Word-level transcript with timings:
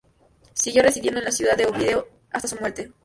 Siguió 0.55 0.81
residiendo 0.81 1.19
en 1.19 1.25
la 1.25 1.31
ciudad 1.31 1.55
de 1.55 1.67
Oviedo 1.67 2.07
hasta 2.31 2.47
su 2.47 2.55
muerte. 2.59 2.91